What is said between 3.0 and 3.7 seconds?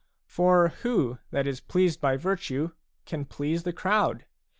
can please